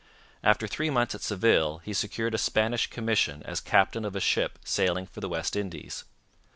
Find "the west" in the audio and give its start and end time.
5.21-5.55